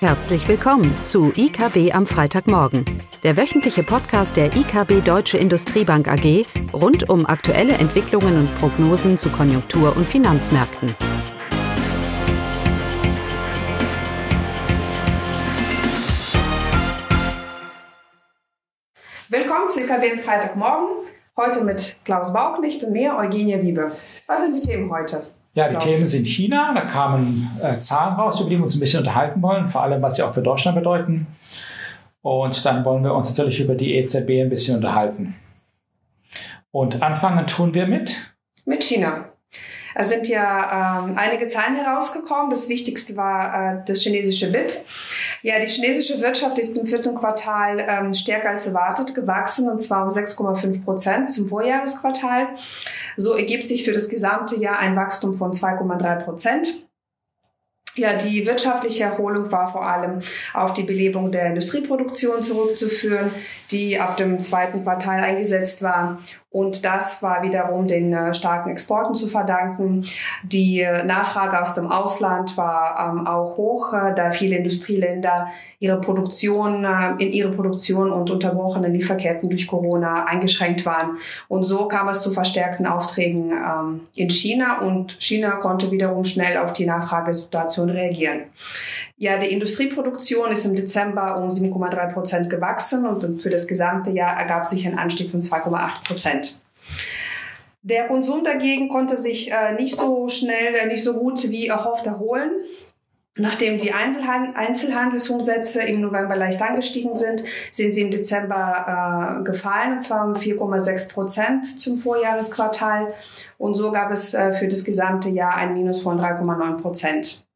Herzlich 0.00 0.46
willkommen 0.46 0.94
zu 1.02 1.32
IKB 1.34 1.94
am 1.94 2.06
Freitagmorgen, 2.06 2.84
der 3.22 3.38
wöchentliche 3.38 3.82
Podcast 3.82 4.36
der 4.36 4.54
IKB 4.54 5.02
Deutsche 5.02 5.38
Industriebank 5.38 6.06
AG 6.06 6.44
rund 6.74 7.08
um 7.08 7.24
aktuelle 7.24 7.72
Entwicklungen 7.72 8.40
und 8.40 8.58
Prognosen 8.58 9.16
zu 9.16 9.30
Konjunktur- 9.30 9.96
und 9.96 10.06
Finanzmärkten. 10.06 10.94
Willkommen 19.30 19.70
zu 19.70 19.80
IKB 19.80 20.12
am 20.12 20.18
Freitagmorgen. 20.18 21.06
Heute 21.38 21.64
mit 21.64 22.00
Klaus 22.04 22.34
Bauchlicht 22.34 22.84
und 22.84 22.92
mir, 22.92 23.16
Eugenia 23.16 23.62
Wiebe. 23.62 23.96
Was 24.26 24.42
sind 24.42 24.54
die 24.54 24.60
Themen 24.60 24.90
heute? 24.90 25.26
Ja, 25.56 25.70
die 25.70 25.76
Themen 25.78 26.06
sind 26.06 26.26
China. 26.26 26.74
Da 26.74 26.82
kamen 26.82 27.50
äh, 27.62 27.78
Zahlen 27.80 28.14
raus, 28.14 28.40
über 28.40 28.50
die 28.50 28.56
wir 28.56 28.62
uns 28.62 28.76
ein 28.76 28.80
bisschen 28.80 28.98
unterhalten 28.98 29.40
wollen, 29.40 29.68
vor 29.68 29.82
allem 29.82 30.02
was 30.02 30.16
sie 30.16 30.22
auch 30.22 30.34
für 30.34 30.42
Deutschland 30.42 30.76
bedeuten. 30.76 31.26
Und 32.20 32.62
dann 32.66 32.84
wollen 32.84 33.02
wir 33.02 33.14
uns 33.14 33.30
natürlich 33.30 33.60
über 33.60 33.74
die 33.74 33.94
EZB 33.94 34.42
ein 34.42 34.50
bisschen 34.50 34.76
unterhalten. 34.76 35.34
Und 36.72 37.02
anfangen 37.02 37.46
tun 37.46 37.72
wir 37.72 37.86
mit? 37.86 38.34
Mit 38.66 38.84
China. 38.84 39.30
Es 39.98 40.10
sind 40.10 40.28
ja 40.28 41.04
ähm, 41.08 41.16
einige 41.16 41.46
Zahlen 41.46 41.74
herausgekommen. 41.74 42.50
Das 42.50 42.68
wichtigste 42.68 43.16
war 43.16 43.78
äh, 43.78 43.82
das 43.86 44.02
chinesische 44.02 44.52
BIP. 44.52 44.70
Ja, 45.40 45.58
die 45.58 45.68
chinesische 45.68 46.20
Wirtschaft 46.20 46.58
ist 46.58 46.76
im 46.76 46.86
vierten 46.86 47.14
Quartal 47.14 47.78
ähm, 47.80 48.12
stärker 48.12 48.50
als 48.50 48.66
erwartet 48.66 49.14
gewachsen 49.14 49.70
und 49.70 49.80
zwar 49.80 50.04
um 50.04 50.10
6,5 50.10 50.84
Prozent 50.84 51.30
zum 51.30 51.48
Vorjahresquartal. 51.48 52.48
So 53.16 53.32
ergibt 53.32 53.66
sich 53.66 53.86
für 53.86 53.92
das 53.92 54.10
gesamte 54.10 54.56
Jahr 54.56 54.78
ein 54.78 54.96
Wachstum 54.96 55.32
von 55.32 55.52
2,3 55.52 56.24
Prozent. 56.24 56.86
Ja, 57.96 58.12
die 58.12 58.44
wirtschaftliche 58.44 59.04
Erholung 59.04 59.50
war 59.50 59.72
vor 59.72 59.86
allem 59.86 60.20
auf 60.52 60.74
die 60.74 60.82
Belebung 60.82 61.32
der 61.32 61.46
Industrieproduktion 61.46 62.42
zurückzuführen, 62.42 63.30
die 63.70 63.98
ab 63.98 64.18
dem 64.18 64.42
zweiten 64.42 64.82
Quartal 64.82 65.20
eingesetzt 65.20 65.82
war. 65.82 66.18
Und 66.56 66.86
das 66.86 67.22
war 67.22 67.42
wiederum 67.42 67.86
den 67.86 68.14
äh, 68.14 68.32
starken 68.32 68.70
Exporten 68.70 69.14
zu 69.14 69.26
verdanken. 69.26 70.06
Die 70.42 70.80
äh, 70.80 71.04
Nachfrage 71.04 71.60
aus 71.60 71.74
dem 71.74 71.92
Ausland 71.92 72.56
war 72.56 73.12
ähm, 73.12 73.26
auch 73.26 73.58
hoch, 73.58 73.92
äh, 73.92 74.14
da 74.14 74.30
viele 74.30 74.56
Industrieländer 74.56 75.48
ihre 75.80 76.00
Produktion, 76.00 76.86
in 77.18 77.32
ihre 77.32 77.50
Produktion 77.50 78.10
und 78.10 78.30
unterbrochene 78.30 78.88
Lieferketten 78.88 79.50
durch 79.50 79.66
Corona 79.66 80.24
eingeschränkt 80.24 80.86
waren. 80.86 81.18
Und 81.48 81.64
so 81.64 81.88
kam 81.88 82.08
es 82.08 82.22
zu 82.22 82.30
verstärkten 82.30 82.86
Aufträgen 82.86 83.50
ähm, 83.50 84.00
in 84.14 84.30
China 84.30 84.80
und 84.80 85.18
China 85.20 85.56
konnte 85.56 85.90
wiederum 85.90 86.24
schnell 86.24 86.56
auf 86.56 86.72
die 86.72 86.86
Nachfragesituation 86.86 87.90
reagieren. 87.90 88.44
Ja, 89.18 89.38
die 89.38 89.50
Industrieproduktion 89.50 90.52
ist 90.52 90.66
im 90.66 90.74
Dezember 90.74 91.38
um 91.38 91.48
7,3 91.48 92.12
Prozent 92.12 92.50
gewachsen 92.50 93.06
und 93.06 93.42
für 93.42 93.48
das 93.48 93.66
gesamte 93.66 94.10
Jahr 94.10 94.38
ergab 94.38 94.66
sich 94.66 94.86
ein 94.86 94.98
Anstieg 94.98 95.30
von 95.30 95.40
2,8 95.40 96.04
Prozent. 96.04 96.60
Der 97.82 98.08
Konsum 98.08 98.44
dagegen 98.44 98.88
konnte 98.88 99.16
sich 99.16 99.50
äh, 99.50 99.72
nicht 99.74 99.96
so 99.96 100.28
schnell, 100.28 100.74
äh, 100.74 100.86
nicht 100.86 101.02
so 101.02 101.14
gut 101.14 101.50
wie 101.50 101.68
erhofft 101.68 102.06
erholen. 102.06 102.50
Nachdem 103.38 103.78
die 103.78 103.92
Einzelhandelsumsätze 103.92 105.82
im 105.82 106.00
November 106.00 106.36
leicht 106.36 106.60
angestiegen 106.60 107.14
sind, 107.14 107.44
sind 107.70 107.94
sie 107.94 108.00
im 108.00 108.10
Dezember 108.10 109.38
äh, 109.40 109.44
gefallen, 109.44 109.92
und 109.92 109.98
zwar 110.00 110.26
um 110.26 110.34
4,6 110.34 111.12
Prozent 111.12 111.78
zum 111.78 111.98
Vorjahresquartal. 111.98 113.14
Und 113.56 113.74
so 113.74 113.92
gab 113.92 114.10
es 114.10 114.34
äh, 114.34 114.52
für 114.54 114.68
das 114.68 114.84
gesamte 114.84 115.28
Jahr 115.28 115.54
ein 115.54 115.74
Minus 115.74 116.00
von 116.02 116.18
3,9 116.18 116.80
Prozent. 116.80 117.46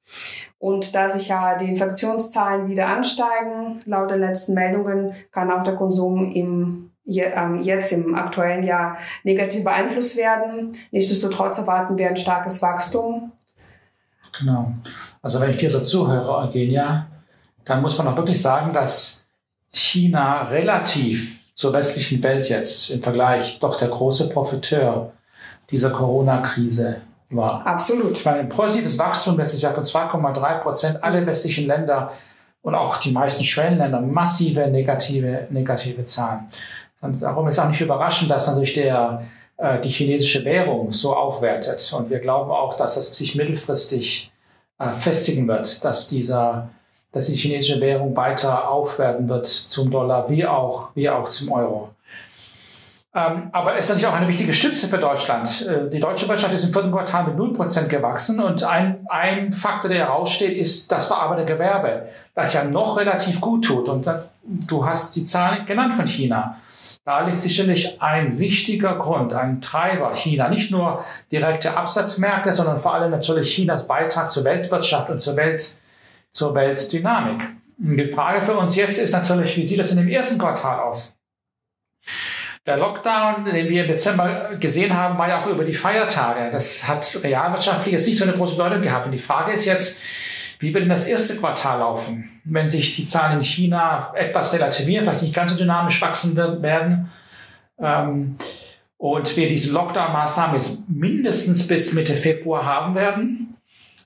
Und 0.61 0.94
da 0.94 1.08
sich 1.08 1.28
ja 1.28 1.56
die 1.56 1.70
Infektionszahlen 1.70 2.69
wieder 2.69 2.89
ansteigen, 2.89 3.80
laut 3.86 4.11
den 4.11 4.20
letzten 4.20 4.53
Meldungen, 4.53 5.14
kann 5.33 5.50
auch 5.50 5.62
der 5.62 5.75
Konsum 5.75 6.30
im, 6.30 6.90
ähm, 7.07 7.62
jetzt 7.62 7.92
im 7.92 8.14
aktuellen 8.14 8.62
Jahr 8.62 8.98
negativ 9.24 9.64
beeinflusst 9.64 10.18
werden. 10.18 10.77
Nichtsdestotrotz 10.90 11.57
erwarten 11.57 11.96
wir 11.96 12.11
ein 12.11 12.18
starkes 12.18 12.61
Wachstum. 12.61 13.33
Genau. 14.39 14.74
Also 15.23 15.40
wenn 15.40 15.48
ich 15.48 15.57
dir 15.57 15.70
so 15.70 15.80
zuhöre, 15.80 16.36
Eugenia, 16.36 17.07
dann 17.64 17.80
muss 17.80 17.96
man 17.96 18.08
auch 18.08 18.17
wirklich 18.18 18.42
sagen, 18.42 18.74
dass 18.74 19.27
China 19.70 20.42
relativ 20.48 21.40
zur 21.55 21.73
westlichen 21.73 22.23
Welt 22.23 22.51
jetzt 22.51 22.90
im 22.90 23.02
Vergleich 23.02 23.61
doch 23.61 23.79
der 23.79 23.89
große 23.89 24.29
Profiteur 24.29 25.14
dieser 25.70 25.89
Corona-Krise 25.89 27.01
war. 27.30 27.67
Absolut. 27.67 28.18
Ich 28.18 28.24
meine, 28.24 28.41
ein 28.41 28.48
positives 28.48 28.98
Wachstum 28.98 29.36
letztes 29.36 29.63
Jahr 29.63 29.73
von 29.73 29.85
2,3 29.85 30.58
Prozent. 30.61 31.05
Alle 31.05 31.27
westlichen 31.27 31.67
Länder 31.67 32.13
und 32.63 32.74
auch 32.74 32.98
die 32.98 33.13
meisten 33.13 33.45
Schwellenländer 33.45 34.01
massive 34.01 34.68
negative, 34.68 35.46
negative 35.51 36.05
Zahlen. 36.05 36.46
Und 37.01 37.23
darum 37.23 37.48
ist 37.48 37.58
auch 37.58 37.69
nicht 37.69 37.80
überraschend, 37.80 38.30
dass 38.30 38.46
natürlich 38.46 38.74
der, 38.74 39.23
äh, 39.57 39.80
die 39.80 39.89
chinesische 39.89 40.45
Währung 40.45 40.92
so 40.92 41.17
aufwertet. 41.17 41.92
Und 41.96 42.11
wir 42.11 42.19
glauben 42.19 42.51
auch, 42.51 42.77
dass 42.77 42.96
das 42.96 43.17
sich 43.17 43.35
mittelfristig 43.35 44.33
äh, 44.79 44.90
festigen 44.92 45.48
wird, 45.48 45.83
dass 45.85 46.08
dieser, 46.08 46.69
dass 47.13 47.27
die 47.27 47.35
chinesische 47.35 47.80
Währung 47.80 48.14
weiter 48.17 48.69
aufwerten 48.69 49.29
wird 49.29 49.46
zum 49.46 49.90
Dollar 49.90 50.29
wie 50.29 50.45
auch, 50.46 50.90
wie 50.95 51.08
auch 51.08 51.29
zum 51.29 51.52
Euro. 51.52 51.90
Ähm, 53.12 53.50
aber 53.50 53.76
es 53.76 53.86
ist 53.86 53.88
natürlich 53.90 54.06
auch 54.06 54.14
eine 54.16 54.28
wichtige 54.28 54.52
Stütze 54.52 54.86
für 54.86 54.98
Deutschland. 54.98 55.66
Äh, 55.66 55.90
die 55.90 55.98
deutsche 55.98 56.28
Wirtschaft 56.28 56.54
ist 56.54 56.62
im 56.62 56.72
vierten 56.72 56.92
Quartal 56.92 57.24
mit 57.24 57.36
0% 57.36 57.88
gewachsen 57.88 58.40
und 58.40 58.62
ein, 58.62 59.04
ein 59.08 59.52
Faktor, 59.52 59.90
der 59.90 60.06
heraussteht, 60.06 60.56
ist 60.56 60.92
das 60.92 61.06
verarbeitende 61.06 61.52
Gewerbe, 61.52 62.08
das 62.34 62.52
ja 62.52 62.62
noch 62.62 62.96
relativ 62.96 63.40
gut 63.40 63.64
tut. 63.64 63.88
Und 63.88 64.08
du 64.44 64.86
hast 64.86 65.16
die 65.16 65.24
Zahlen 65.24 65.66
genannt 65.66 65.94
von 65.94 66.06
China. 66.06 66.56
Da 67.04 67.26
liegt 67.26 67.40
sicherlich 67.40 68.00
ein 68.00 68.38
wichtiger 68.38 68.94
Grund, 68.94 69.32
ein 69.32 69.60
Treiber 69.60 70.14
China. 70.14 70.48
Nicht 70.48 70.70
nur 70.70 71.04
direkte 71.32 71.77
Absatzmärkte, 71.77 72.52
sondern 72.52 72.78
vor 72.78 72.94
allem 72.94 73.10
natürlich 73.10 73.52
Chinas 73.52 73.88
Beitrag 73.88 74.30
zur 74.30 74.44
Weltwirtschaft 74.44 75.10
und 75.10 75.20
zur 75.20 75.34
Welt, 75.34 75.80
zur 76.30 76.54
Weltdynamik. 76.54 77.42
Die 77.78 78.04
Frage 78.04 78.42
für 78.42 78.56
uns 78.56 78.77
jetzt 78.77 78.98
ist 78.98 79.12
natürlich, 79.12 79.56
wie 79.56 79.66
sieht 79.66 79.80
das 79.80 79.90
in 79.90 79.96
dem 79.96 80.08
ersten 80.08 80.38
Quartal 80.38 80.78
aus? 80.78 81.16
Der 82.70 82.77
Lockdown, 82.77 83.47
den 83.47 83.69
wir 83.69 83.83
im 83.83 83.89
Dezember 83.89 84.51
gesehen 84.61 84.97
haben, 84.97 85.19
war 85.19 85.29
ja 85.29 85.42
auch 85.42 85.48
über 85.48 85.64
die 85.64 85.75
Feiertage. 85.75 86.53
Das 86.53 86.86
hat 86.86 87.19
realwirtschaftlich 87.20 87.95
jetzt 87.95 88.07
nicht 88.07 88.17
so 88.17 88.23
eine 88.23 88.35
große 88.35 88.55
Bedeutung 88.55 88.81
gehabt. 88.81 89.07
Und 89.07 89.11
die 89.11 89.19
Frage 89.19 89.51
ist 89.51 89.64
jetzt, 89.64 89.98
wie 90.61 90.73
wird 90.73 90.85
denn 90.85 90.89
das 90.89 91.05
erste 91.05 91.35
Quartal 91.35 91.81
laufen, 91.81 92.31
wenn 92.45 92.69
sich 92.69 92.95
die 92.95 93.08
Zahlen 93.08 93.39
in 93.39 93.42
China 93.42 94.13
etwas 94.14 94.53
relativieren, 94.53 95.05
vielleicht 95.05 95.23
nicht 95.23 95.35
ganz 95.35 95.51
so 95.51 95.58
dynamisch 95.58 96.01
wachsen 96.01 96.36
werden? 96.36 97.11
Ähm, 97.81 98.36
und 98.98 99.37
wir 99.37 99.48
diese 99.48 99.73
Lockdown-Maßnahmen 99.73 100.55
jetzt 100.55 100.89
mindestens 100.89 101.67
bis 101.67 101.92
Mitte 101.92 102.14
Februar 102.14 102.64
haben 102.64 102.95
werden, 102.95 103.57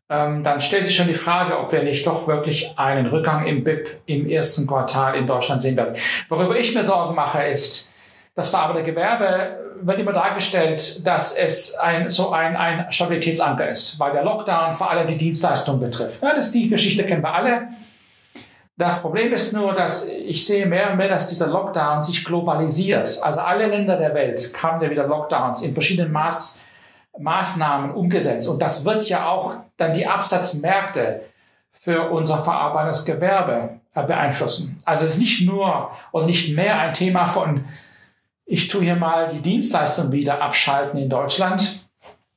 ähm, 0.09 0.43
dann 0.43 0.63
stellt 0.63 0.87
sich 0.87 0.97
schon 0.97 1.09
die 1.09 1.13
Frage, 1.13 1.59
ob 1.59 1.71
wir 1.71 1.83
nicht 1.83 2.07
doch 2.07 2.27
wirklich 2.27 2.79
einen 2.79 3.09
Rückgang 3.09 3.45
im 3.45 3.63
BIP 3.63 4.01
im 4.07 4.27
ersten 4.27 4.67
Quartal 4.67 5.17
in 5.17 5.27
Deutschland 5.27 5.61
sehen 5.61 5.77
werden. 5.77 5.97
Worüber 6.31 6.59
ich 6.59 6.75
mir 6.75 6.83
Sorgen 6.83 7.15
mache, 7.15 7.43
ist, 7.43 7.91
das 8.35 8.51
verarbeitende 8.51 8.91
Gewerbe 8.91 9.65
wird 9.81 9.99
immer 9.99 10.13
dargestellt, 10.13 11.07
dass 11.07 11.37
es 11.37 11.77
ein, 11.77 12.09
so 12.09 12.31
ein, 12.31 12.57
ein 12.57 12.91
Stabilitätsanker 12.91 13.69
ist, 13.69 13.99
weil 14.01 14.13
der 14.13 14.25
Lockdown 14.25 14.75
vor 14.75 14.91
allem 14.91 15.07
die 15.09 15.19
Dienstleistung 15.19 15.79
betrifft. 15.79 16.23
Ja, 16.23 16.35
das 16.35 16.53
die 16.53 16.69
Geschichte, 16.69 17.05
kennen 17.05 17.23
wir 17.23 17.35
alle. 17.35 17.69
Das 18.77 19.03
Problem 19.03 19.33
ist 19.33 19.53
nur, 19.53 19.73
dass 19.73 20.09
ich 20.09 20.45
sehe 20.45 20.67
mehr 20.67 20.91
und 20.91 20.97
mehr, 20.97 21.09
dass 21.09 21.29
dieser 21.29 21.47
Lockdown 21.47 22.03
sich 22.03 22.25
globalisiert. 22.25 23.21
Also 23.23 23.41
alle 23.41 23.67
Länder 23.67 23.97
der 23.97 24.15
Welt 24.15 24.53
haben 24.61 24.83
ja 24.83 24.91
wieder 24.91 25.07
Lockdowns 25.07 25.63
in 25.63 25.75
verschiedenen 25.75 26.11
Maß, 26.11 26.65
Maßnahmen 27.17 27.93
umgesetzt. 27.93 28.49
Und 28.49 28.61
das 28.61 28.85
wird 28.85 29.09
ja 29.09 29.29
auch 29.29 29.55
dann 29.77 29.95
die 29.95 30.09
Absatzmärkte 30.09 31.21
für 31.71 32.11
unser 32.11 32.43
verarbeitendes 32.43 33.05
Gewerbe 33.05 33.81
äh, 33.95 34.03
beeinflussen. 34.03 34.81
Also 34.85 35.05
es 35.05 35.13
ist 35.13 35.21
nicht 35.21 35.47
nur 35.47 35.91
und 36.11 36.27
nicht 36.27 36.57
mehr 36.57 36.79
ein 36.81 36.95
Thema 36.95 37.29
von 37.29 37.65
ich 38.47 38.69
tue 38.69 38.83
hier 38.83 38.97
mal 38.97 39.31
die 39.31 39.41
Dienstleistung 39.41 40.13
wieder 40.13 40.43
abschalten 40.43 40.99
in 40.99 41.09
Deutschland. 41.09 41.79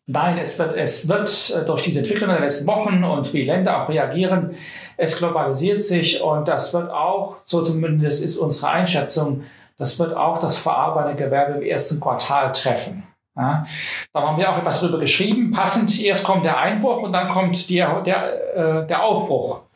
Nein, 0.09 0.37
es 0.37 0.57
wird, 0.57 0.73
es 0.77 1.09
wird 1.09 1.53
äh, 1.53 1.65
durch 1.65 1.83
diese 1.83 1.99
Entwicklung 1.99 2.29
der 2.29 2.39
letzten 2.39 2.65
Wochen 2.67 3.03
und 3.03 3.33
wie 3.33 3.43
Länder 3.43 3.83
auch 3.83 3.89
reagieren, 3.89 4.55
es 4.95 5.17
globalisiert 5.17 5.83
sich 5.83 6.21
und 6.21 6.47
das 6.47 6.73
wird 6.73 6.89
auch, 6.89 7.37
so 7.43 7.61
zumindest 7.61 8.23
ist 8.23 8.37
unsere 8.37 8.71
Einschätzung, 8.71 9.43
das 9.77 9.99
wird 9.99 10.15
auch 10.15 10.39
das 10.39 10.57
verarbeitende 10.57 11.21
Gewerbe 11.21 11.55
im 11.55 11.61
ersten 11.61 11.99
Quartal 11.99 12.53
treffen. 12.53 13.03
Ja, 13.35 13.65
da 14.13 14.21
haben 14.21 14.37
wir 14.37 14.49
auch 14.49 14.57
etwas 14.57 14.79
drüber 14.79 14.97
geschrieben. 14.97 15.51
Passend, 15.51 16.01
erst 16.01 16.23
kommt 16.23 16.43
der 16.43 16.57
Einbruch 16.57 17.03
und 17.03 17.13
dann 17.13 17.29
kommt 17.29 17.69
die, 17.69 17.75
der, 17.75 18.55
äh, 18.55 18.87
der 18.87 19.03
Aufbruch. 19.03 19.66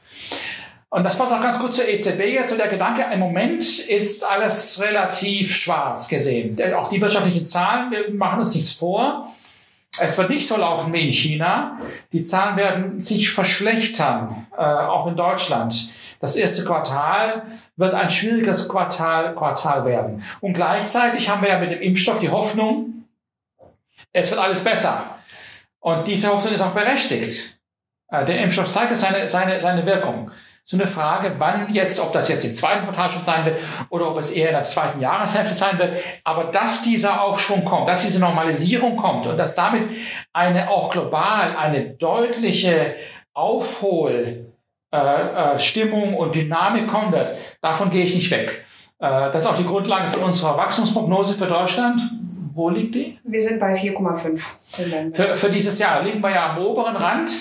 Und 0.94 1.06
das 1.06 1.18
passt 1.18 1.32
auch 1.32 1.40
ganz 1.40 1.58
gut 1.58 1.74
zur 1.74 1.88
EZB 1.88 2.20
jetzt. 2.34 2.52
Und 2.52 2.58
der 2.58 2.68
Gedanke, 2.68 3.06
im 3.14 3.20
Moment 3.20 3.80
ist 3.80 4.30
alles 4.30 4.82
relativ 4.82 5.56
schwarz 5.56 6.10
gesehen. 6.10 6.62
Auch 6.76 6.90
die 6.90 7.00
wirtschaftlichen 7.00 7.48
Zahlen, 7.48 7.92
wir 7.92 8.12
machen 8.14 8.40
uns 8.40 8.54
nichts 8.54 8.74
vor. 8.74 9.34
Es 9.98 10.18
wird 10.18 10.30
nicht 10.30 10.50
so 10.50 10.58
laufen 10.58 10.92
wie 10.92 11.06
in 11.06 11.14
China. 11.14 11.80
Die 12.12 12.24
Zahlen 12.24 12.58
werden 12.58 13.00
sich 13.00 13.32
verschlechtern, 13.32 14.48
äh, 14.58 14.62
auch 14.62 15.08
in 15.08 15.16
Deutschland. 15.16 15.90
Das 16.20 16.36
erste 16.36 16.66
Quartal 16.66 17.44
wird 17.78 17.94
ein 17.94 18.10
schwieriges 18.10 18.68
Quartal, 18.68 19.34
Quartal 19.34 19.86
werden. 19.86 20.24
Und 20.42 20.54
gleichzeitig 20.54 21.30
haben 21.30 21.42
wir 21.42 21.50
ja 21.50 21.60
mit 21.60 21.72
dem 21.72 21.82
Impfstoff 21.82 22.20
die 22.20 22.30
Hoffnung, 22.30 23.06
es 24.12 24.30
wird 24.30 24.42
alles 24.42 24.62
besser. 24.62 25.16
Und 25.80 26.06
diese 26.10 26.28
Hoffnung 26.28 26.54
ist 26.54 26.62
auch 26.62 26.74
berechtigt. 26.74 27.58
Äh, 28.10 28.26
der 28.26 28.42
Impfstoff 28.42 28.68
zeigt 28.68 28.96
seine, 28.98 29.30
seine, 29.30 29.62
seine 29.62 29.86
Wirkung 29.86 30.32
so 30.64 30.78
eine 30.78 30.88
Frage, 30.88 31.36
wann 31.38 31.74
jetzt, 31.74 32.00
ob 32.00 32.14
das 32.14 32.30
jetzt 32.30 32.46
im 32.46 32.56
zweiten 32.56 32.86
Quartal 32.86 33.12
schon 33.12 33.24
sein 33.24 33.46
wird 33.46 33.60
oder 33.90 34.10
ob 34.10 34.18
es 34.18 34.32
eher 34.32 34.50
in 34.50 34.56
der 34.56 34.64
zweiten 34.64 35.00
Jahreshälfte 35.00 35.54
sein 35.54 35.78
wird. 35.80 36.02
Aber 36.24 36.46
dass 36.46 36.84
dieser 36.84 37.22
Aufschwung 37.22 37.66
kommt, 37.66 37.90
dass 37.90 38.04
diese 38.04 38.20
Normalisierung 38.20 38.96
kommt 38.96 39.26
und 39.26 39.38
dass 39.38 39.56
damit 39.56 39.90
eine 40.34 40.70
auch 40.70 40.92
global 40.92 41.56
eine 41.56 41.90
deutliche 41.90 42.96
Aufholstimmung 43.34 44.54
äh, 44.94 46.14
äh, 46.14 46.18
und 46.18 46.36
Dynamik 46.36 46.88
kommen 46.88 47.12
wird, 47.12 47.36
davon 47.62 47.90
gehe 47.90 48.06
ich 48.06 48.16
nicht 48.16 48.30
weg. 48.32 48.64
Äh, 49.00 49.32
das 49.32 49.46
ist 49.46 49.50
auch 49.50 49.58
die 49.58 49.66
Grundlage 49.66 50.12
für 50.12 50.20
unsere 50.20 50.56
Wachstumsprognose 50.56 51.34
für 51.34 51.48
Deutschland. 51.48 52.02
Wo 52.54 52.70
liegt 52.70 52.94
die? 52.96 53.18
Wir 53.24 53.42
sind 53.42 53.60
bei 53.60 53.74
4,5. 53.74 55.14
Für, 55.14 55.38
für 55.38 55.50
dieses 55.50 55.80
Jahr 55.80 56.04
liegen 56.04 56.22
wir 56.22 56.32
ja 56.32 56.52
am 56.52 56.64
oberen 56.64 56.98
Rand. 56.98 57.32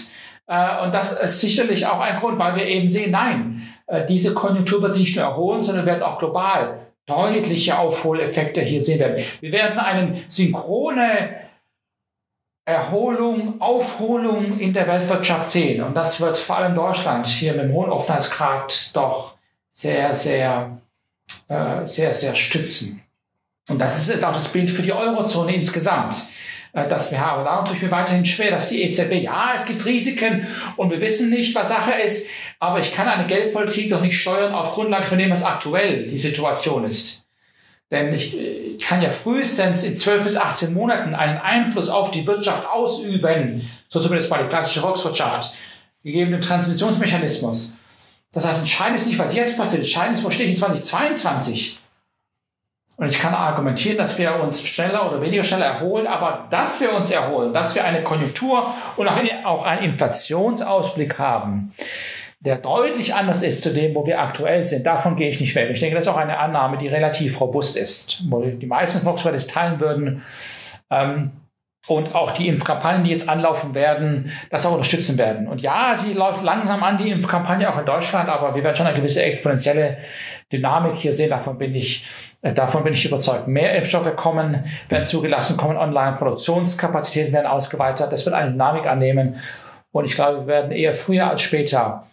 Äh, 0.50 0.82
und 0.82 0.92
das 0.92 1.18
ist 1.18 1.40
sicherlich 1.40 1.86
auch 1.86 2.00
ein 2.00 2.18
Grund, 2.18 2.38
weil 2.38 2.56
wir 2.56 2.66
eben 2.66 2.88
sehen, 2.88 3.12
nein, 3.12 3.62
äh, 3.86 4.04
diese 4.04 4.34
Konjunktur 4.34 4.82
wird 4.82 4.94
sich 4.94 5.04
nicht 5.04 5.16
nur 5.16 5.24
erholen, 5.24 5.62
sondern 5.62 5.86
werden 5.86 6.02
auch 6.02 6.18
global 6.18 6.80
deutliche 7.06 7.78
Aufholeffekte 7.78 8.60
hier 8.60 8.82
sehen 8.82 8.98
werden. 8.98 9.24
Wir 9.40 9.52
werden 9.52 9.78
eine 9.78 10.16
synchrone 10.28 11.36
Erholung, 12.64 13.60
Aufholung 13.60 14.58
in 14.58 14.72
der 14.72 14.86
Weltwirtschaft 14.86 15.50
sehen. 15.50 15.82
Und 15.82 15.94
das 15.94 16.20
wird 16.20 16.36
vor 16.36 16.58
allem 16.58 16.74
Deutschland 16.74 17.26
hier 17.26 17.52
mit 17.54 17.62
dem 17.62 17.72
hohen 17.72 17.90
Offenheitsgrad 17.90 18.90
doch 18.94 19.34
sehr, 19.72 20.14
sehr, 20.14 20.78
äh, 21.48 21.86
sehr, 21.86 22.12
sehr 22.12 22.34
stützen. 22.34 23.02
Und 23.68 23.78
das 23.78 24.08
ist 24.08 24.24
auch 24.24 24.34
das 24.34 24.48
Bild 24.48 24.70
für 24.70 24.82
die 24.82 24.92
Eurozone 24.92 25.54
insgesamt. 25.54 26.16
Äh, 26.72 26.88
das 26.88 27.10
wir 27.10 27.20
haben. 27.20 27.44
Darum 27.44 27.66
tue 27.66 27.74
ich 27.74 27.82
mir 27.82 27.90
weiterhin 27.90 28.24
schwer, 28.24 28.50
dass 28.50 28.68
die 28.68 28.82
EZB, 28.82 29.12
ja, 29.22 29.52
es 29.56 29.64
gibt 29.64 29.84
Risiken 29.84 30.46
und 30.76 30.90
wir 30.90 31.00
wissen 31.00 31.30
nicht, 31.30 31.54
was 31.54 31.68
Sache 31.68 31.92
ist, 31.92 32.28
aber 32.58 32.80
ich 32.80 32.94
kann 32.94 33.08
eine 33.08 33.26
Geldpolitik 33.26 33.90
doch 33.90 34.02
nicht 34.02 34.20
steuern 34.20 34.54
auf 34.54 34.72
Grundlage 34.72 35.06
von 35.06 35.18
dem, 35.18 35.30
was 35.30 35.44
aktuell 35.44 36.06
die 36.06 36.18
Situation 36.18 36.84
ist. 36.84 37.24
Denn 37.90 38.14
ich, 38.14 38.38
ich 38.38 38.84
kann 38.84 39.02
ja 39.02 39.10
frühestens 39.10 39.82
in 39.82 39.96
12 39.96 40.24
bis 40.24 40.36
18 40.36 40.72
Monaten 40.72 41.14
einen 41.14 41.38
Einfluss 41.38 41.88
auf 41.88 42.12
die 42.12 42.24
Wirtschaft 42.24 42.64
ausüben, 42.68 43.68
so 43.88 44.00
zumindest 44.00 44.30
mal 44.30 44.44
die 44.44 44.48
klassische 44.48 44.80
Volkswirtschaft, 44.80 45.56
gegeben 46.04 46.30
dem 46.30 46.40
Transmissionsmechanismus. 46.40 47.74
Das 48.32 48.46
heißt, 48.46 48.60
entscheidend 48.60 49.00
ist 49.00 49.08
nicht, 49.08 49.18
was 49.18 49.34
jetzt 49.34 49.58
passiert, 49.58 49.82
entscheidend 49.82 50.18
ist, 50.18 50.24
wo 50.24 50.30
stehe 50.30 50.48
ich 50.48 50.54
in 50.54 50.60
2022. 50.60 51.78
Und 53.00 53.08
ich 53.08 53.18
kann 53.18 53.32
argumentieren, 53.32 53.96
dass 53.96 54.18
wir 54.18 54.38
uns 54.42 54.62
schneller 54.62 55.10
oder 55.10 55.22
weniger 55.22 55.42
schnell 55.42 55.62
erholen, 55.62 56.06
aber 56.06 56.46
dass 56.50 56.82
wir 56.82 56.92
uns 56.92 57.10
erholen, 57.10 57.54
dass 57.54 57.74
wir 57.74 57.82
eine 57.82 58.02
Konjunktur 58.04 58.74
und 58.98 59.08
auch 59.08 59.64
einen 59.64 59.84
Inflationsausblick 59.84 61.18
haben, 61.18 61.72
der 62.40 62.58
deutlich 62.58 63.14
anders 63.14 63.42
ist 63.42 63.62
zu 63.62 63.72
dem, 63.72 63.94
wo 63.94 64.04
wir 64.04 64.20
aktuell 64.20 64.64
sind, 64.64 64.86
davon 64.86 65.16
gehe 65.16 65.30
ich 65.30 65.40
nicht 65.40 65.54
weg. 65.54 65.70
Ich 65.72 65.80
denke, 65.80 65.96
das 65.96 66.04
ist 66.04 66.12
auch 66.12 66.18
eine 66.18 66.36
Annahme, 66.36 66.76
die 66.76 66.88
relativ 66.88 67.40
robust 67.40 67.78
ist, 67.78 68.22
wo 68.28 68.42
die 68.42 68.66
meisten 68.66 69.00
Volkswirte 69.00 69.38
es 69.38 69.46
teilen 69.46 69.80
würden. 69.80 70.22
Ähm, 70.90 71.30
und 71.88 72.14
auch 72.14 72.32
die 72.32 72.48
Impfkampagnen, 72.48 73.04
die 73.04 73.10
jetzt 73.10 73.30
anlaufen 73.30 73.74
werden, 73.74 74.30
das 74.50 74.66
auch 74.66 74.72
unterstützen 74.72 75.16
werden. 75.16 75.48
Und 75.48 75.62
ja, 75.62 75.96
sie 75.96 76.12
läuft 76.12 76.42
langsam 76.42 76.82
an, 76.82 76.98
die 76.98 77.08
Impfkampagne 77.08 77.72
auch 77.72 77.78
in 77.78 77.86
Deutschland, 77.86 78.28
aber 78.28 78.54
wir 78.54 78.62
werden 78.62 78.76
schon 78.76 78.86
eine 78.86 78.96
gewisse 78.96 79.22
exponentielle 79.22 79.96
Dynamik 80.52 80.94
hier 80.94 81.12
sehen. 81.12 81.30
Davon 81.30 81.58
bin 81.58 81.74
ich, 81.74 82.04
äh, 82.42 82.52
davon 82.52 82.84
bin 82.84 82.92
ich 82.92 83.04
überzeugt. 83.04 83.48
Mehr 83.48 83.74
Impfstoffe 83.74 84.14
kommen, 84.16 84.64
werden 84.88 85.06
zugelassen, 85.06 85.56
kommen 85.56 85.76
online, 85.76 86.16
Produktionskapazitäten 86.16 87.32
werden 87.32 87.46
ausgeweitet. 87.46 88.12
Das 88.12 88.24
wird 88.24 88.34
eine 88.34 88.50
Dynamik 88.50 88.86
annehmen. 88.86 89.36
Und 89.92 90.04
ich 90.04 90.14
glaube, 90.14 90.40
wir 90.40 90.46
werden 90.46 90.72
eher 90.72 90.94
früher 90.94 91.28
als 91.28 91.42
später 91.42 92.06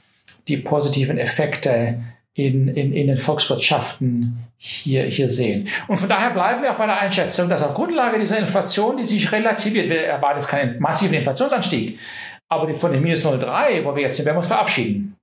die 0.48 0.57
positiven 0.57 1.18
Effekte 1.18 2.00
in, 2.34 2.68
in, 2.68 2.94
in 2.94 3.07
den 3.07 3.18
Volkswirtschaften 3.18 4.48
hier, 4.57 5.04
hier 5.04 5.30
sehen. 5.30 5.68
Und 5.88 5.98
von 5.98 6.07
daher 6.07 6.31
bleiben 6.31 6.62
wir 6.62 6.72
auch 6.72 6.78
bei 6.78 6.86
der 6.86 7.00
Einschätzung, 7.00 7.50
dass 7.50 7.63
auf 7.63 7.74
Grundlage 7.74 8.19
dieser 8.19 8.38
Inflation, 8.38 8.98
die 8.98 9.06
sich 9.06 9.31
relativiert, 9.31 9.90
wir 9.90 10.01
erwarten 10.01 10.40
jetzt 10.40 10.48
keinen 10.48 10.80
massiven 10.80 11.16
Inflationsanstieg, 11.16 12.00
aber 12.48 12.74
von 12.75 12.92
dem 12.92 13.01
minus 13.01 13.25
0,3, 13.25 13.83
wo 13.83 13.95
wir 13.95 14.04
jetzt 14.04 14.18
sind, 14.18 14.25
werden 14.25 14.36
wir 14.36 14.40
uns 14.40 14.48
verabschieden. 14.48 15.17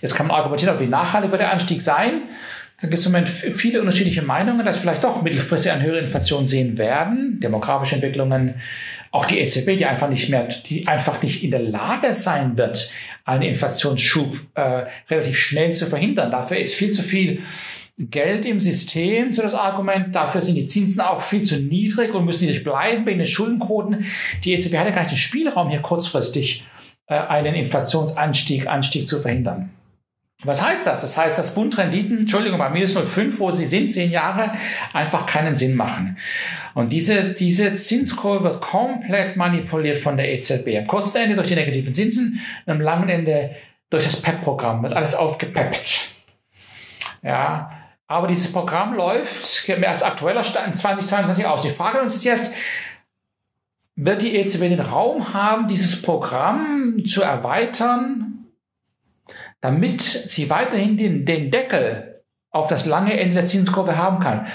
Jetzt 0.00 0.14
kann 0.14 0.26
man 0.26 0.36
argumentieren, 0.36 0.78
wie 0.80 0.86
nachhaltig 0.86 1.30
wird 1.30 1.40
der 1.40 1.52
Anstieg 1.52 1.82
sein. 1.82 2.22
Da 2.80 2.88
gibt 2.88 2.98
es 2.98 3.06
im 3.06 3.12
Moment 3.12 3.30
viele 3.30 3.80
unterschiedliche 3.80 4.22
Meinungen, 4.22 4.66
dass 4.66 4.78
vielleicht 4.78 5.04
doch 5.04 5.22
mittelfristig 5.22 5.70
eine 5.70 5.84
höhere 5.84 6.00
Inflation 6.00 6.48
sehen 6.48 6.78
werden, 6.78 7.38
demografische 7.40 7.94
Entwicklungen, 7.94 8.56
auch 9.12 9.24
die 9.26 9.38
EZB, 9.38 9.76
die 9.78 9.86
einfach 9.86 10.08
nicht 10.08 10.30
mehr, 10.30 10.48
die 10.66 10.88
einfach 10.88 11.22
nicht 11.22 11.44
in 11.44 11.52
der 11.52 11.60
Lage 11.60 12.12
sein 12.14 12.56
wird, 12.56 12.90
einen 13.24 13.42
Inflationsschub 13.42 14.34
äh, 14.54 14.86
relativ 15.08 15.38
schnell 15.38 15.74
zu 15.74 15.86
verhindern. 15.86 16.32
Dafür 16.32 16.58
ist 16.58 16.74
viel 16.74 16.90
zu 16.90 17.02
viel 17.02 17.42
Geld 17.98 18.46
im 18.46 18.58
System, 18.58 19.32
so 19.32 19.42
das 19.42 19.54
Argument. 19.54 20.16
Dafür 20.16 20.40
sind 20.40 20.56
die 20.56 20.66
Zinsen 20.66 21.02
auch 21.02 21.22
viel 21.22 21.42
zu 21.42 21.60
niedrig 21.60 22.12
und 22.14 22.24
müssen 22.24 22.48
nicht 22.48 22.64
bleiben 22.64 23.06
wegen 23.06 23.18
den 23.18 23.28
Schuldenquoten. 23.28 24.06
Die 24.44 24.54
EZB 24.54 24.76
hat 24.76 24.86
ja 24.86 24.94
gar 24.94 25.02
nicht 25.02 25.12
den 25.12 25.18
Spielraum, 25.18 25.68
hier 25.68 25.82
kurzfristig 25.82 26.64
einen 27.06 27.54
Inflationsanstieg 27.54 28.66
Anstieg 28.66 29.08
zu 29.08 29.20
verhindern. 29.20 29.70
Was 30.44 30.64
heißt 30.64 30.86
das? 30.86 31.02
Das 31.02 31.16
heißt, 31.16 31.38
dass 31.38 31.54
Bundrenditen, 31.54 32.20
Entschuldigung, 32.20 32.58
bei 32.58 32.68
minus 32.68 32.96
0,5, 32.96 33.38
wo 33.38 33.50
sie 33.52 33.66
sind, 33.66 33.92
zehn 33.92 34.10
Jahre, 34.10 34.52
einfach 34.92 35.26
keinen 35.26 35.54
Sinn 35.54 35.76
machen. 35.76 36.18
Und 36.74 36.90
diese, 36.90 37.32
diese 37.32 37.74
Zinskurve 37.74 38.44
wird 38.44 38.60
komplett 38.60 39.36
manipuliert 39.36 39.98
von 39.98 40.16
der 40.16 40.32
EZB. 40.32 40.78
Am 40.78 40.86
kurzen 40.88 41.18
Ende 41.18 41.36
durch 41.36 41.48
die 41.48 41.54
negativen 41.54 41.94
Zinsen, 41.94 42.40
am 42.66 42.80
langen 42.80 43.08
Ende 43.08 43.54
durch 43.88 44.04
das 44.04 44.20
PEP-Programm 44.20 44.82
wird 44.82 44.94
alles 44.94 45.14
aufgepeppt. 45.14 46.12
Ja. 47.22 47.78
Aber 48.08 48.26
dieses 48.26 48.52
Programm 48.52 48.94
läuft 48.94 49.70
als 49.82 50.02
aktueller 50.02 50.44
Stand 50.44 50.76
2022 50.76 51.46
aus. 51.46 51.62
Die 51.62 51.70
Frage 51.70 52.00
uns 52.00 52.14
ist 52.14 52.24
jetzt, 52.24 52.52
wird 53.96 54.22
die 54.22 54.36
EZB 54.36 54.60
den 54.62 54.80
Raum 54.80 55.34
haben, 55.34 55.68
dieses 55.68 56.00
Programm 56.02 57.04
zu 57.06 57.22
erweitern 57.22 58.32
damit 59.62 60.02
sie 60.02 60.50
weiterhin 60.50 60.98
den, 60.98 61.24
den 61.24 61.50
Deckel 61.50 62.22
auf 62.50 62.68
das 62.68 62.84
lange 62.84 63.18
Ende 63.18 63.34
der 63.34 63.46
Zinskurve 63.46 63.96
haben 63.96 64.20
kann. 64.20 64.46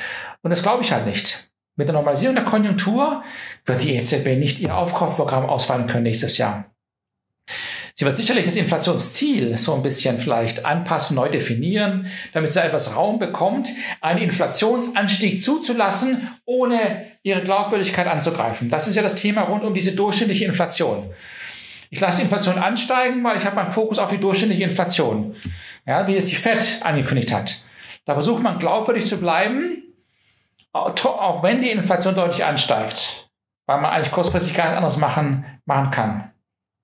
Und 0.44 0.51
das 0.51 0.62
glaube 0.62 0.84
ich 0.84 0.91
halt 0.91 1.08
nicht. 1.08 1.50
Mit 1.75 1.88
der 1.88 1.94
Normalisierung 1.94 2.36
der 2.36 2.46
Konjunktur 2.46 3.24
wird 3.65 3.84
die 3.84 3.96
EZB 3.96 4.38
nicht 4.38 4.60
ihr 4.60 4.75
Aufkaufprogramm 4.75 5.46
ausfallen 5.46 5.88
können 5.88 6.03
nächstes 6.03 6.38
Jahr. 6.38 6.65
Sie 7.96 8.06
wird 8.06 8.17
sicherlich 8.17 8.46
das 8.46 8.56
Inflationsziel 8.56 9.58
so 9.58 9.74
ein 9.74 9.82
bisschen 9.82 10.20
vielleicht 10.20 10.65
anpassen, 10.65 11.15
neu 11.15 11.29
definieren, 11.29 12.08
damit 12.34 12.51
sie 12.51 12.62
etwas 12.62 12.96
Raum 12.96 13.17
bekommt, 13.17 13.70
einen 14.01 14.22
Inflationsanstieg 14.22 15.41
zuzulassen, 15.41 16.29
ohne 16.46 17.17
ihre 17.27 17.41
Glaubwürdigkeit 17.41 18.07
anzugreifen. 18.07 18.69
Das 18.69 18.88
ist 18.88 18.96
ja 18.96 19.03
das 19.03 19.15
Thema 19.15 19.41
rund 19.41 19.65
um 19.65 19.74
diese 19.74 19.93
durchschnittliche 19.93 20.46
Inflation. 20.46 21.10
Ich 21.89 22.00
lasse 22.00 22.17
die 22.17 22.24
Inflation 22.24 22.57
ansteigen, 22.57 23.22
weil 23.24 23.38
ich 23.38 23.46
habe 23.46 23.57
meinen 23.57 23.74
Fokus 23.74 24.00
auf 24.00 24.10
die 24.10 24.17
durchschnittliche 24.17 24.63
Inflation, 24.63 25.36
ja, 25.86 26.07
wie 26.07 26.15
es 26.15 26.27
die 26.27 26.36
FED 26.36 26.79
angekündigt 26.84 27.34
hat. 27.34 27.63
Da 28.05 28.13
versucht 28.13 28.41
man 28.41 28.60
glaubwürdig 28.60 29.05
zu 29.05 29.19
bleiben, 29.19 29.84
auch 30.72 31.43
wenn 31.43 31.62
die 31.62 31.69
Inflation 31.69 32.15
deutlich 32.15 32.46
ansteigt, 32.46 33.29
weil 33.65 33.81
man 33.81 33.91
eigentlich 33.91 34.12
kurzfristig 34.12 34.53
gar 34.53 34.65
nichts 34.65 34.77
anderes 34.77 34.98
machen, 34.98 35.46
machen 35.65 35.91
kann. 35.91 36.31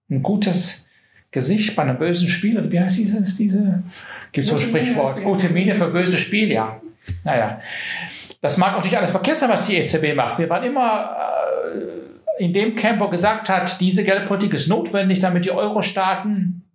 Ein 0.09 0.23
gutes 0.23 0.87
Gesicht 1.31 1.75
bei 1.77 1.83
einem 1.83 1.97
bösen 1.97 2.27
Spiel, 2.27 2.57
oder 2.57 2.69
wie 2.69 2.79
heißt 2.81 2.97
dieses, 2.97 3.37
diese, 3.37 3.83
gibt 4.33 4.47
so 4.47 4.55
ein 4.55 4.61
Sprichwort, 4.61 5.23
gute 5.23 5.49
Miene 5.49 5.75
für 5.75 5.87
böses 5.87 6.19
Spiel, 6.19 6.51
ja. 6.51 6.81
Naja. 7.23 7.61
Das 8.43 8.57
mag 8.57 8.75
auch 8.75 8.83
nicht 8.83 8.97
alles 8.97 9.11
verkehrt 9.11 9.37
sein, 9.37 9.49
was 9.49 9.67
die 9.67 9.77
EZB 9.77 10.13
macht. 10.13 10.37
Wir 10.37 10.49
waren 10.49 10.65
immer 10.65 11.15
äh, 12.37 12.43
in 12.43 12.51
dem 12.51 12.75
Camp, 12.75 12.99
wo 12.99 13.07
gesagt 13.07 13.47
hat, 13.47 13.79
diese 13.79 14.03
Geldpolitik 14.03 14.53
ist 14.53 14.67
notwendig, 14.67 15.21
damit 15.21 15.45
die 15.45 15.51
Euro-Staaten 15.51 16.69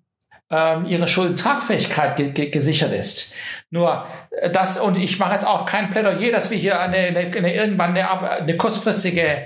ähm, 0.50 0.87
ihre 0.87 1.06
Schuldentragfähigkeit 1.06 2.16
ge 2.16 2.30
ge 2.30 2.48
gesichert 2.48 2.94
ist. 2.94 3.34
Nur 3.68 4.06
äh, 4.30 4.50
das, 4.50 4.80
und 4.80 4.96
ich 4.96 5.18
mache 5.18 5.34
jetzt 5.34 5.46
auch 5.46 5.66
kein 5.66 5.90
Plädoyer, 5.90 6.32
dass 6.32 6.50
wir 6.50 6.56
hier 6.56 6.80
eine, 6.80 6.96
eine, 6.96 7.18
eine 7.37 7.54
irgendwann 7.54 7.90
eine, 7.94 8.08
eine 8.08 8.56
kurzfristige 8.56 9.42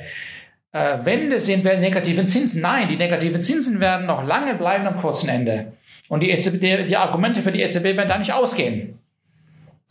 äh, 0.70 0.98
Wende 1.02 1.40
sehen 1.40 1.64
werden, 1.64 1.80
negativen 1.80 2.28
Zinsen. 2.28 2.62
Nein, 2.62 2.86
die 2.86 2.96
negativen 2.98 3.42
Zinsen 3.42 3.80
werden 3.80 4.06
noch 4.06 4.24
lange 4.24 4.54
bleiben 4.54 4.86
am 4.86 4.98
kurzen 4.98 5.28
Ende. 5.28 5.72
Und 6.08 6.20
die, 6.20 6.30
EZB, 6.30 6.60
die, 6.60 6.86
die 6.86 6.96
Argumente 6.96 7.42
für 7.42 7.50
die 7.50 7.62
EZB 7.62 7.82
werden 7.82 8.08
da 8.08 8.18
nicht 8.18 8.32
ausgehen. 8.32 9.01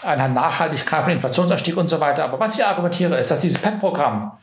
Eine 0.04 0.30
Nachhaltigkeit, 0.30 1.08
Inflationsanstieg 1.08 1.78
und 1.78 1.88
so 1.88 2.00
weiter. 2.00 2.24
Aber 2.24 2.40
was 2.40 2.56
ich 2.56 2.66
argumentiere, 2.66 3.20
ist, 3.20 3.32
dass 3.32 3.42
dieses 3.42 3.62
PEP-Programm 3.62 4.34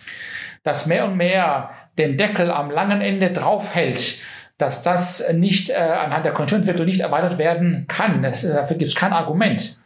das 0.63 0.87
mehr 0.87 1.05
und 1.05 1.17
mehr 1.17 1.71
den 1.97 2.17
Deckel 2.17 2.51
am 2.51 2.71
langen 2.71 3.01
Ende 3.01 3.33
draufhält, 3.33 4.21
dass 4.57 4.83
das 4.83 5.33
nicht 5.33 5.71
äh, 5.71 5.75
anhand 5.75 6.25
der 6.25 6.33
Konjunkturentwicklung 6.33 6.87
nicht 6.87 7.01
erweitert 7.01 7.39
werden 7.39 7.87
kann. 7.89 8.23
Das, 8.23 8.45
äh, 8.45 8.53
dafür 8.53 8.77
gibt 8.77 8.91
es 8.91 8.97
kein 8.97 9.13
Argument. 9.13 9.79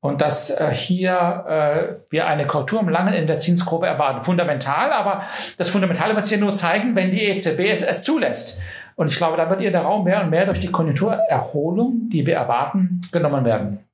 Und 0.00 0.20
dass 0.20 0.50
äh, 0.50 0.70
hier 0.70 1.44
äh, 1.48 1.94
wir 2.10 2.26
eine 2.26 2.46
Korrektur 2.46 2.80
am 2.80 2.88
langen 2.88 3.12
Ende 3.12 3.26
der 3.26 3.38
Zinskurve 3.38 3.86
erwarten. 3.86 4.24
Fundamental, 4.24 4.92
aber 4.92 5.24
das 5.58 5.70
Fundamentale 5.70 6.14
wird 6.14 6.26
sich 6.26 6.38
ja 6.38 6.42
nur 6.42 6.52
zeigen, 6.52 6.94
wenn 6.94 7.10
die 7.10 7.24
EZB 7.24 7.60
es, 7.70 7.82
es 7.82 8.04
zulässt. 8.04 8.60
Und 8.94 9.08
ich 9.08 9.16
glaube, 9.16 9.36
da 9.36 9.50
wird 9.50 9.60
ihr 9.60 9.70
der 9.70 9.82
Raum 9.82 10.04
mehr 10.04 10.22
und 10.22 10.30
mehr 10.30 10.46
durch 10.46 10.60
die 10.60 10.70
Konjunkturerholung, 10.70 12.08
die 12.10 12.24
wir 12.26 12.36
erwarten, 12.36 13.00
genommen 13.12 13.44
werden. 13.44 13.85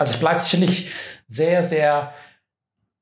Also 0.00 0.14
es 0.14 0.18
bleibt 0.18 0.40
sicherlich 0.40 0.90
sehr, 1.26 1.62
sehr 1.62 2.14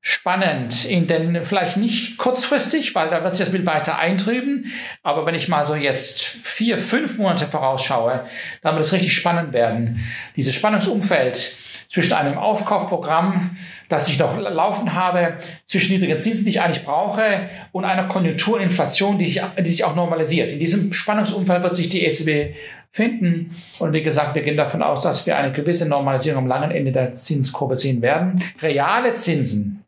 spannend, 0.01 0.83
in 0.83 1.07
den 1.07 1.45
vielleicht 1.45 1.77
nicht 1.77 2.17
kurzfristig, 2.17 2.93
weil 2.93 3.09
da 3.09 3.23
wird 3.23 3.35
sich 3.35 3.45
das 3.45 3.53
Bild 3.53 3.65
weiter 3.65 3.97
eintrüben, 3.97 4.71
aber 5.01 5.25
wenn 5.25 5.33
ich 5.33 5.47
mal 5.47 5.65
so 5.65 5.75
jetzt 5.75 6.21
vier, 6.21 6.77
fünf 6.77 7.17
Monate 7.17 7.45
vorausschaue, 7.45 8.25
dann 8.61 8.75
wird 8.75 8.85
es 8.85 8.91
richtig 8.91 9.13
spannend 9.13 9.53
werden. 9.53 10.05
Dieses 10.35 10.55
Spannungsumfeld 10.55 11.55
zwischen 11.89 12.13
einem 12.13 12.37
Aufkaufprogramm, 12.37 13.57
das 13.87 14.09
ich 14.09 14.19
noch 14.19 14.37
laufen 14.37 14.93
habe, 14.93 15.37
zwischen 15.67 15.93
niedrigen 15.93 16.19
Zinsen, 16.19 16.43
die 16.43 16.51
ich 16.51 16.61
eigentlich 16.61 16.83
brauche, 16.83 17.49
und 17.71 17.85
einer 17.85 18.09
Konjunktur 18.09 18.57
und 18.57 18.61
Inflation, 18.61 19.17
die 19.17 19.25
sich, 19.25 19.41
die 19.57 19.71
sich 19.71 19.85
auch 19.85 19.95
normalisiert. 19.95 20.51
In 20.51 20.59
diesem 20.59 20.91
Spannungsumfeld 20.91 21.63
wird 21.63 21.75
sich 21.75 21.87
die 21.87 22.05
EZB 22.05 22.55
finden. 22.91 23.55
Und 23.79 23.93
wie 23.93 24.03
gesagt, 24.03 24.35
wir 24.35 24.41
gehen 24.41 24.57
davon 24.57 24.81
aus, 24.81 25.03
dass 25.03 25.25
wir 25.25 25.37
eine 25.37 25.51
gewisse 25.51 25.87
Normalisierung 25.87 26.43
am 26.43 26.47
langen 26.47 26.71
Ende 26.71 26.91
der 26.91 27.13
Zinskurve 27.13 27.77
sehen 27.77 28.01
werden. 28.01 28.43
Reale 28.61 29.13
Zinsen 29.13 29.85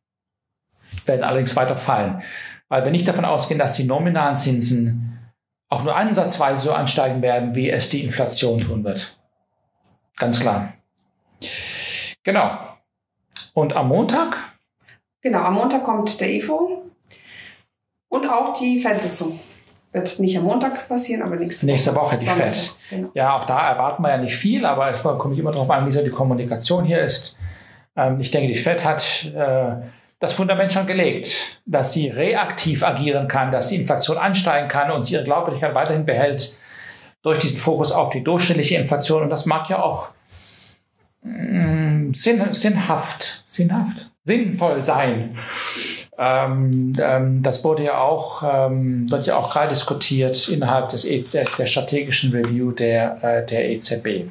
werden 1.05 1.23
allerdings 1.23 1.55
weiter 1.55 1.77
fallen, 1.77 2.21
weil 2.69 2.83
wir 2.83 2.91
nicht 2.91 3.07
davon 3.07 3.25
ausgehen, 3.25 3.59
dass 3.59 3.73
die 3.73 3.85
nominalen 3.85 4.35
Zinsen 4.35 5.19
auch 5.69 5.83
nur 5.83 5.95
ansatzweise 5.95 6.61
so 6.61 6.73
ansteigen 6.73 7.21
werden, 7.21 7.55
wie 7.55 7.69
es 7.69 7.89
die 7.89 8.03
Inflation 8.03 8.59
tun 8.59 8.83
wird. 8.83 9.17
Ganz 10.17 10.39
klar. 10.39 10.73
Genau. 12.23 12.59
Und 13.53 13.73
am 13.73 13.87
Montag? 13.87 14.37
Genau, 15.21 15.39
am 15.39 15.55
Montag 15.55 15.83
kommt 15.83 16.19
der 16.19 16.29
EFO 16.29 16.91
und 18.09 18.29
auch 18.29 18.53
die 18.53 18.81
Fed-Sitzung. 18.81 19.39
Wird 19.93 20.19
nicht 20.19 20.37
am 20.37 20.43
Montag 20.43 20.87
passieren, 20.87 21.21
aber 21.21 21.35
nächste 21.35 21.63
Woche. 21.63 21.71
Nächste 21.71 21.95
Woche 21.95 22.17
die 22.17 22.25
Fed. 22.25 22.73
Genau. 22.89 23.09
Ja, 23.13 23.35
auch 23.35 23.45
da 23.45 23.69
erwarten 23.69 24.01
wir 24.03 24.09
ja 24.09 24.17
nicht 24.17 24.35
viel, 24.35 24.65
aber 24.65 24.89
es 24.89 25.03
kommt 25.03 25.37
immer 25.37 25.51
darauf 25.51 25.69
an, 25.69 25.85
wie 25.85 25.91
so 25.91 26.01
die 26.01 26.09
Kommunikation 26.09 26.85
hier 26.85 27.01
ist. 27.01 27.35
Ähm, 27.97 28.19
ich 28.21 28.31
denke, 28.31 28.47
die 28.47 28.57
Fed 28.57 28.85
hat 28.85 29.31
äh, 29.35 29.75
das 30.19 30.33
Fundament 30.33 30.71
schon 30.71 30.87
gelegt, 30.87 31.59
dass 31.65 31.91
sie 31.91 32.07
reaktiv 32.07 32.83
agieren 32.83 33.27
kann, 33.27 33.51
dass 33.51 33.67
die 33.67 33.75
Inflation 33.75 34.17
ansteigen 34.17 34.69
kann 34.69 34.91
und 34.91 35.03
sie 35.03 35.15
ihre 35.15 35.23
Glaubwürdigkeit 35.25 35.75
weiterhin 35.75 36.05
behält 36.05 36.57
durch 37.21 37.39
diesen 37.39 37.57
Fokus 37.57 37.91
auf 37.91 38.11
die 38.11 38.23
durchschnittliche 38.23 38.77
Inflation. 38.77 39.23
Und 39.23 39.29
das 39.29 39.45
mag 39.45 39.69
ja 39.69 39.81
auch 39.81 40.09
mh, 41.23 42.13
sinn, 42.15 42.53
sinnhaft, 42.53 43.43
sinnhaft, 43.45 44.11
sinnvoll 44.23 44.83
sein. 44.83 45.37
Ähm, 46.23 46.93
ähm, 47.01 47.41
das 47.41 47.63
wurde 47.63 47.83
ja 47.83 47.97
auch, 47.97 48.43
ähm, 48.43 49.09
wird 49.09 49.25
ja 49.25 49.37
auch 49.37 49.51
gerade 49.51 49.69
diskutiert 49.69 50.49
innerhalb 50.49 50.89
des, 50.89 51.03
e 51.03 51.23
der, 51.33 51.45
der 51.57 51.65
strategischen 51.65 52.31
Review 52.31 52.71
der, 52.71 53.23
äh, 53.23 53.45
der 53.45 53.71
EZB. 53.71 54.29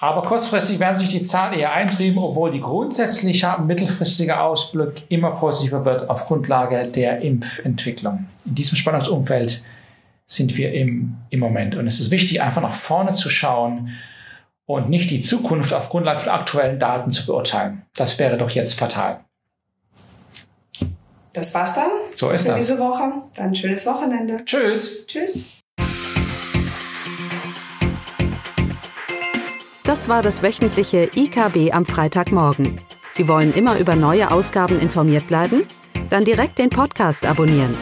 Aber 0.00 0.22
kurzfristig 0.22 0.78
werden 0.78 0.98
sich 0.98 1.08
die 1.08 1.22
Zahlen 1.22 1.58
eher 1.58 1.72
eintrieben, 1.72 2.18
obwohl 2.18 2.50
die 2.50 2.60
grundsätzliche 2.60 3.54
mittelfristige 3.66 4.38
Ausblick 4.38 5.04
immer 5.08 5.30
positiver 5.32 5.86
wird 5.86 6.10
auf 6.10 6.26
Grundlage 6.26 6.82
der 6.82 7.22
Impfentwicklung. 7.22 8.26
In 8.44 8.54
diesem 8.54 8.76
Spannungsumfeld 8.76 9.64
sind 10.26 10.58
wir 10.58 10.74
im, 10.74 11.16
im 11.30 11.40
Moment. 11.40 11.74
Und 11.74 11.86
es 11.86 12.00
ist 12.00 12.10
wichtig, 12.10 12.42
einfach 12.42 12.62
nach 12.62 12.74
vorne 12.74 13.14
zu 13.14 13.30
schauen 13.30 13.92
und 14.66 14.90
nicht 14.90 15.10
die 15.10 15.22
Zukunft 15.22 15.72
auf 15.72 15.88
Grundlage 15.88 16.20
von 16.20 16.32
aktuellen 16.32 16.78
Daten 16.78 17.12
zu 17.12 17.24
beurteilen. 17.24 17.82
Das 17.94 18.18
wäre 18.18 18.36
doch 18.36 18.50
jetzt 18.50 18.78
fatal. 18.78 19.20
Das 21.32 21.54
war's 21.54 21.74
dann. 21.74 21.90
So 22.14 22.30
ist 22.30 22.42
für 22.42 22.48
das. 22.48 22.60
diese 22.60 22.78
Woche. 22.78 23.12
Dann 23.36 23.46
ein 23.46 23.54
schönes 23.54 23.86
Wochenende. 23.86 24.44
Tschüss. 24.44 25.06
Tschüss. 25.06 25.46
Das 29.84 30.08
war 30.08 30.22
das 30.22 30.42
wöchentliche 30.42 31.08
IKB 31.14 31.72
am 31.72 31.84
Freitagmorgen. 31.84 32.80
Sie 33.10 33.26
wollen 33.26 33.52
immer 33.54 33.78
über 33.78 33.96
neue 33.96 34.30
Ausgaben 34.30 34.78
informiert 34.80 35.26
bleiben? 35.26 35.64
Dann 36.10 36.24
direkt 36.24 36.58
den 36.58 36.70
Podcast 36.70 37.26
abonnieren. 37.26 37.74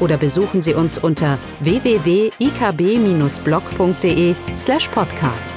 Oder 0.00 0.18
besuchen 0.18 0.60
Sie 0.60 0.74
uns 0.74 0.98
unter 0.98 1.38
www.ikb-blog.de 1.60 4.34
slash 4.58 4.88
podcast. 4.88 5.54